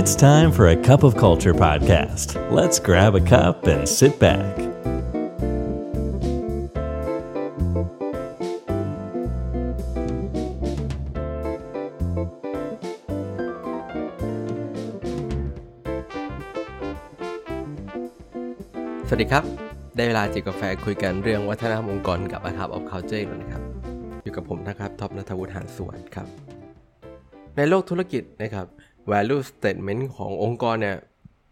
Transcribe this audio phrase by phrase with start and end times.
[0.00, 2.26] It's time for a cup of culture podcast.
[2.50, 4.54] Let's grab a cup and sit back.
[19.08, 19.44] สวัสดีครับ
[19.96, 23.62] ได้เวลาจิบกาแฟคุยกันเรื่องวัฒนธรรมองค์กรกับ a c u p of Culture แล้วนะครับ
[24.24, 26.28] อยู่กับผมนะครับท็อปนัทวุฒิหานสวนครับ
[27.56, 28.66] ในโลกธุรกิจนะครับ
[29.12, 30.96] value statement ขององค์กรเนี่ย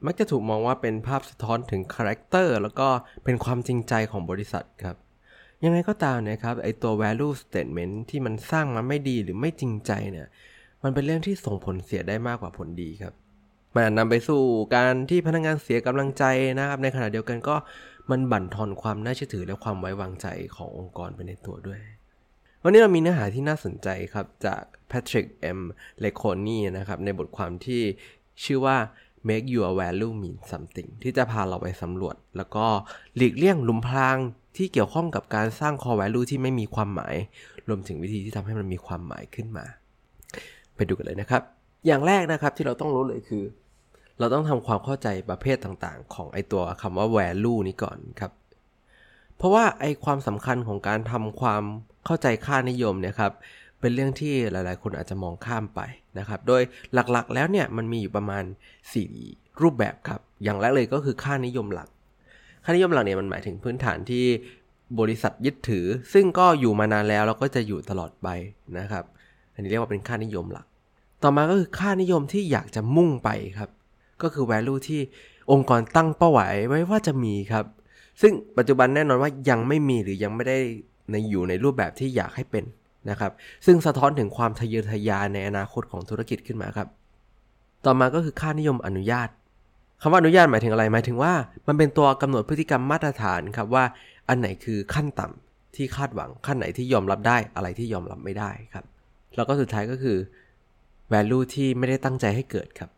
[0.06, 2.88] มักจะถูกมองว่าเป็นภาพสะท้อนถึงคาแรคเตอร์แล้วก็
[3.24, 4.96] เป็นความจริงใจของบริษัทครับ
[5.64, 10.26] ยังไงก็ตามนะครับไอตัว value statement ที่มันสร้างมาไม่ดีหรือไม่จริงใจเนี่ย
[10.82, 13.14] มันเป็นเรื่องที่ส่งผลเสียได้มากกว่าผลดีครับ
[13.74, 14.42] มันนำไปสู่
[14.74, 16.24] การที่พนักงานเสียกำลังใจ
[16.58, 17.56] นะครับ ในขณะเดียวกันก็
[18.10, 20.26] มันบั่นทอนความน่าเชื่อถือและความไว้วางใจ
[20.56, 21.80] ขององค์กรไปในตัวด้วย
[22.64, 25.60] วันนี้เรามีเนื้อหาที่น่าสนใจครับ จาก Patrick M.
[26.04, 27.82] l e c o n i นะครับ ในบทความที่
[28.44, 28.76] ชื่อว่า
[29.28, 32.66] make your value mean something ที่จะพาเราไปสำรวจ แล้วก็
[33.16, 34.16] หลีกเลี่ยงหลุมพราง
[34.56, 37.16] ที่เกี่ยวข้องกับการสร้าง core value ที่ไม่มีความหมาย
[37.68, 39.64] รวมถึงวิธีที่ทำให้มันมีความหมายขึ้นมา
[40.76, 41.42] ไปดูกันเลยนะครับ
[41.86, 43.44] อย่างแรกนะครับที่เราต้องรู้เลยคือ
[44.18, 48.32] เราต้องทำความเข้าใจประเภทต่างๆ ของไอตัวคำว่า value นี้ก่อนครับ
[49.42, 51.62] เพราะว่าไอความสำคัญของการทำความ
[52.06, 53.32] เข้าใจค่านิยมเนี่ยครับ
[53.80, 55.80] เป็นเรื่องที่หลายๆ คนอาจจะมองข้ามไป
[56.18, 56.62] นะครับ โดย
[56.94, 58.44] หลักๆ แล้วเนี่ยมันมีอยู่ประมาณ
[59.02, 61.88] 4 รูปแบบครับ อย่างแรกเลยก็คือค่านิยมหลัก
[62.64, 64.24] ค่านิยมหลักเนี่ยมันหมายถึงพื้นฐานที่
[65.00, 68.28] บริษัทยึดถือ ซึ่งก็อยู่มานานแล้วแล้วก็จะอยู่ตลอดไป
[68.78, 69.04] นะครับ
[69.54, 70.66] อันนี้เรียกว่าเป็นค่านิยมหลัก
[71.22, 73.70] ต่อมาก็คือค่านิยมที่อยากจะมุ่งไปครับ
[74.22, 75.00] ก็คือ value ที่
[75.52, 77.66] องค์กรตั้งเป้าหมายไว้ว่าจะมีครับ
[78.20, 80.58] ซึ่งปัจจุบันแน่นอนว่ายังไม่มีหรือยังไม่ได้
[81.10, 82.64] ในอยู่ในรูปแบบที่อยากให้เป็น
[83.10, 83.32] นะครับ
[83.66, 86.88] ซึ่งสะท้อนถึงความทะเยอทะยานในอนาคตของธุรกิจขึ้นมาครับ
[87.84, 89.28] ต่อมาก็คือค่านิยมอนุญาต
[90.02, 91.32] คำว่าอนุญาตหมายถึงอะไรหมายถึงว่า
[91.68, 93.84] มันเป็นตัวกำหนดพฤติกรรมมาตรฐานครับว่า
[94.28, 98.84] อันไหนคือขั้นต่ำที่คาดหวังขั้นไหนที่ยอมรับได้อะไรที่ยอมรับไม่ได้ครับ
[99.36, 100.18] แล้วก็สุดท้ายก็คือ
[101.12, 102.90] value ที่ไม่ได้ตั้งใจให้เกิดครับ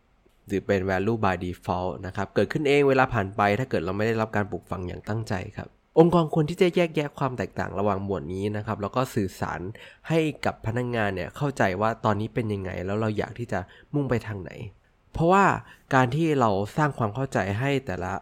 [0.47, 5.67] หรือเป็น value by default นะครับ เกิดขึ้นเองเวลาผ่านไป ถ้าเกิดเราไม่ได้รับการปลูกฝังอย่างตั้งใจครับ
[5.99, 9.61] องค์กรควรที่จะแยกแยะความแตกต่างระหว่างหมวดนี้นะครับ แล้วก็สื่อสาร
[10.09, 13.59] ให้กับพนักงงานเนี่ยเข้าใจว่าตอนนี้เป็นยังไง แล้วเราอยากที่จะ
[13.93, 14.51] มุ่งไปทางไหน
[15.13, 15.45] เพราะว่า
[15.93, 18.13] การที่เราสร้างความเข้าใจให้แต่ละ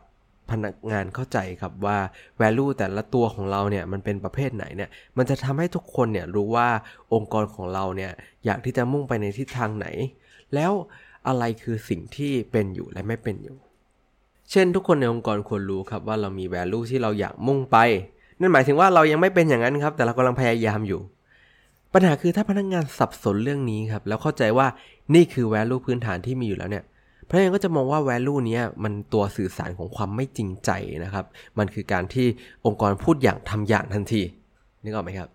[0.52, 1.98] พนักงานเข้าใจครับว่า
[2.42, 6.70] value แต่ละตัวของเราเนี่ยมันเป็นประเภทไหนเนี่ยมันจะทำให้ทุกคนเนี่ยรู้ว่า
[7.14, 8.12] องค์กรของเราเนี่ย
[8.46, 9.88] อยากที่จะมุ่งไปในทิศทางไหน
[10.56, 10.72] แล้ว
[11.28, 13.58] อะไรคือสิ่งที่เป็นอยู่และไม่เป็นอยู่
[14.52, 17.78] เช่นทุกคนในองค์กรควรรู้ครับว่าเรามี value ที่เราอยากมุ่งไป
[18.40, 21.00] นั่นหมายถึงว่าเรายังไม่เป็นอย่างนั้นครับ แต่เรากำลังพยายามอยู่
[21.94, 24.68] ปัญหาคือถ้าพนักงานสับสนเรื่องนี้ครับแล้วเข้าใจว่า
[25.16, 26.84] นี่คือ value พื้นฐานที่มีอยู่แล้วเนี่ย
[27.30, 30.72] พนักงานก็จะมองว่า value นี้มันตัวสื่อสารของความไม่จริงใจ
[31.04, 31.26] นะครับ
[31.58, 32.28] มันคือการที่
[32.66, 34.22] องค์กรพูดอย่างทำอย่างทันที
[34.84, 35.30] นึกออกไหมครับ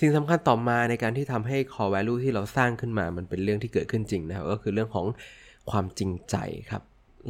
[0.00, 5.06] สิ่งสำคัญต่อมาในการที่ทำให้ core value ที่เราสร้างขึ้นมา มันเป็นเรื่องที่เกิดขึ้นจริงนะครับ ก็คือเรื่องของ
[5.70, 6.36] ความจริงใจ
[6.70, 6.82] ครับ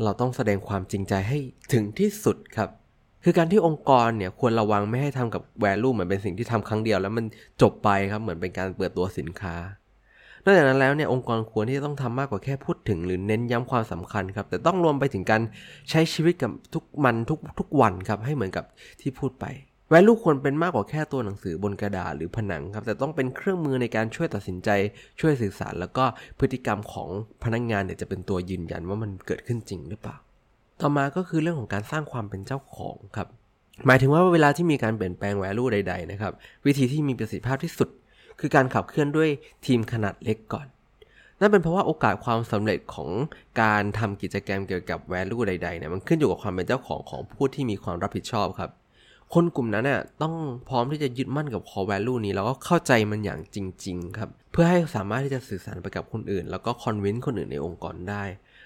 [0.05, 1.39] เราต้องแสดงความจริงใจให้
[1.73, 2.69] ถึงที่สุดครับ
[3.25, 7.25] คือการที่องค์กรเนี่ยควรระวังไม่ให้ทำกับ value เหมือนเป็นสิ่งที่ทำครั้งเดียว แล้วมัน
[7.63, 9.57] จบไปครับ เหมือนเป็นการเปิดตัวสินค้า
[10.45, 15.43] นอกจากนั้นแล้วเนี่ยองค์กรควรที่จะต้องทำมากกว่าแค่พูดถึง หรือเน้นย้ำความสำคัญครับ แต่ต้องรวมไปถึงการ
[15.91, 18.65] ใช้ชีวิตกับทุกมันทุกทุกวันครับ ให้เหมือนกับ
[19.01, 19.47] ที่พูดไป
[19.93, 24.69] value ควรเป็นมากกว่าแค่ตัวหนังสือบนกระดาษหรือผนังครับแต่ต้องเป็นเครื่องมือในการช่วยตัดสินใจ
[25.21, 26.05] ช่วยสื่อสาร แล้วก็
[26.39, 27.09] พฤติกรรมของ
[27.45, 30.17] พนักงงานเนี่ยจะเป็นตัวยืนยันว่ามันเกิดขึ้นจริงหรือเปล่า
[30.81, 33.29] ต่อมาก็คือเรื่องของการสร้างความเป็นเจ้าของครับ
[33.87, 36.33] หมายถึงว่าเวลาที่มีการเปลี่ยนแปลง value ใด ๆ นะครับ
[36.67, 37.89] วิธีที่มีประสิทธิภาพที่สุด
[38.41, 39.29] คือการขับเคลื่อนด้วย
[39.67, 40.67] ทีมขนาดเล็กก่อน
[41.41, 43.11] นั่นเป็นเพราะว่าโอกาสความสำเร็จของ
[43.63, 48.71] การทำกิจกรรมเกี่ยวกับ value ใดๆเนี่ยมันขึ้นอยู่กับความเป็นเจ้าของของผู้ที่มีความรับผิดชอบครับ
[49.35, 50.35] คนกลุ่มนั้นเนี่ยต้อง
[50.69, 58.25] พร้อมที่จะยึดมั่นกับ core value นี้ แล้วก็เข้าใจมันอย่างจริง ๆ ครับ เพื่อให้สามารถที่จะสื่อสารไปกับคนอื่น แล้วก็ convince คนอื่นในองค์กรได้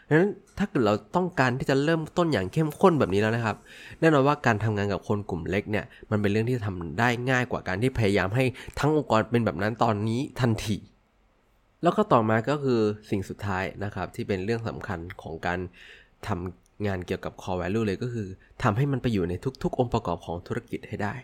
[0.08, 3.56] ดังนั้นถ้าเกิดเราต้องการที่จะเริ่มต้นอย่างเข้มข้นแบบนี้แล้วนะครับ
[4.00, 8.44] แน่นอนว่าการทำงานกับคนกลุ่มเล็กเนี่ยมันเป็นเรื่องที่ทำได้ง่ายกว่าการที่พยายามให้
[8.78, 10.76] ทั้งองค์กรเป็นแบบนั้นตอนนี้ทันที
[11.82, 12.80] แล้วก็ต่อมาก็คือ
[13.10, 15.58] สิ่งสุดท้ายนะครับที่เป็นเรื่องสำคัญของการ
[16.26, 18.28] ทำ งานเกี่ยวกับ core value เลยก็คือ
[18.62, 21.14] ทำให้มันไปอยู่ในทุกๆ องค์ประกอบของธุรกิจให้ได้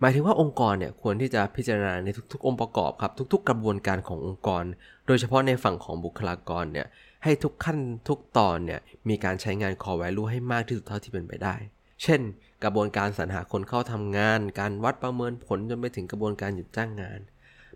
[0.00, 4.64] หมายถึงว่าองค์กรเนี่ยควรที่จะพิจารณาในทุกๆ องค์ประกอบครับ ทุก ๆ กระบวนการขององค์กร
[5.06, 6.86] โดยเฉพาะในฝั่งของบุคลากรเนี่ย
[7.24, 7.78] ให้ทุกขั้น
[8.08, 11.56] ทุกตอนเนี่ยมีการใช้งาน core value ให้มากที่สุดเท่าที่เป็นไปได้
[12.02, 12.20] เช่น
[12.64, 17.20] กระบวนการสรรหาคนเข้าทำงาน การวัดประเมินผลจนไปถึงกระบวนการหยุดจ้างงาน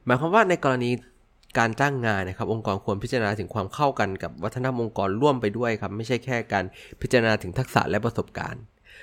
[0.04, 0.90] หมายความว่าในกรณี
[1.58, 6.64] การจ้างงานนะครับองค์กรควรพิจารณาถึงความเข้ากันกับวัฒนธรรมองค์กรร่วมไปด้วยครับไม่ใช่แค่การ
[7.02, 8.62] พิจารณาถึงทักษะและประสบการณ์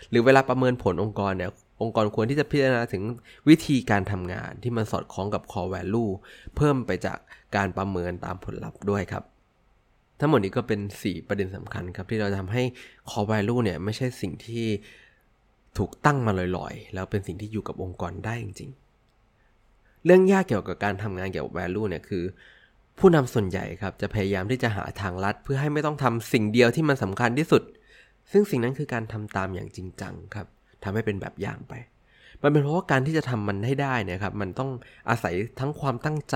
[0.10, 1.52] หรือเวลาประเมินผลองค์กรเนี่ย
[1.82, 3.04] องค์กรควรที่จะพิจารณาถึง
[3.50, 6.12] วิธีการทำงานที่มันสอดคล้องกับ core value
[6.56, 7.18] เพิ่มไปจาก
[7.56, 9.24] การประเมินตามผลลัพธ์ด้วยครับ
[10.20, 12.64] ทั้งหมดนี้ก็เป็น 4 ประเด็นสำคัญครับ ที่เราทำให้
[13.10, 14.66] core value เนี่ยไม่ใช่สิ่งที่
[15.78, 18.87] ถูกตั้งมาลอยๆ แล้วเป็นสิ่งที่อยู่กับองค์กรได้จริงๆ
[20.08, 22.24] เรื่องยากเกี่ยวกับการทำงานเกี่ยวกับ value เนี่ยคือ
[23.00, 27.64] ผู้นำส่วนใหญ่ครับจะพยายามที่จะหาทางลัด เพื่อให้ไม่ต้องทำสิ่งเดียวที่มันสำคัญที่สุด
[28.32, 30.48] ซึ่งสิ่งนั้นคือการทำตามอย่างจริงจังครับ
[30.84, 31.74] ทำให้เป็นแบบอย่างไป
[32.44, 34.70] มันเป็นเพราะว่าการที่จะทำมันให้ได้เนี่ยครับ มันต้อง
[35.10, 36.36] อาศัยทั้งความตั้งใจ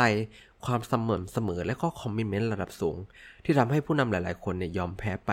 [0.66, 2.98] ความเสมอเสมอและก็คอมมิชเมนต์ระดับสูง
[3.46, 5.32] ที่ทำให้ผู้นำหลาย ๆ คนเนี่ยยอมแพ้ไป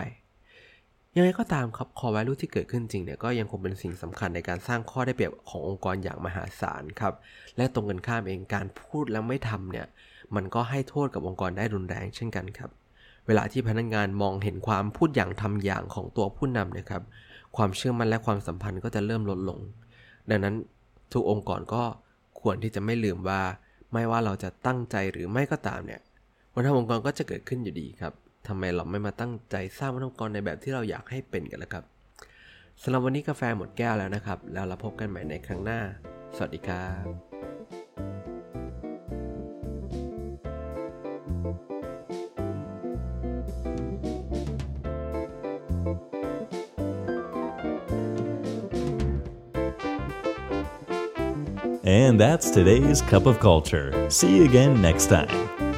[1.15, 7.13] ยังไงก็ตามครับ core value ที่เกิดขึ้นจริงเนี่ยก็ยังคงเป็นสิ่งสำคัญในการสร้างข้อได้เปรียบขององค์กรอย่างมหาศาลครับ
[7.57, 9.87] และตรงกันข้ามเองการพูดแล้วไม่ทำเนี่ย
[10.35, 12.69] มันก็ให้โทษกับองค์กรได้รุนแรงเช่นกันครับ
[13.27, 17.03] เวลาที่พนักงงานมองเห็นความพูดอย่างทำอย่างของตัวผู้นำนะครับ
[17.57, 19.59] ความเชื่อมั่นและความสัมพันธ์ก็จะเริ่มลดลง
[20.29, 20.55] ดังนั้น
[21.13, 21.83] ทุกองค์กรก็
[22.41, 23.41] ควรที่จะไม่ลืมว่า
[23.93, 26.01] ไม่ว่าเราจะตั้งใจหรือไม่ก็ตามเนี่ย
[26.53, 28.13] วัฒนธรรมองค์กรก็จะเกิดขึ้นอยู่ดีครับ
[28.47, 31.83] ทำไมเราไม่มาตั้งใจสร้างวัฒนธรรมกรในแบบที่เราอยากให้เป็นกันล่ะครับ
[32.81, 35.79] สำหรับวันนี้กาแฟหมดแก้วแล้วนะครับ แล้วเราพบกันใหม่ในครั้งหน้า
[36.35, 37.05] สวัสดีครับ
[51.89, 53.87] And that's today's Cup of Culture.
[54.09, 55.68] See you again next time.